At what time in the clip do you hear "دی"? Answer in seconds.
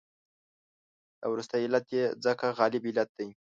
3.17-3.27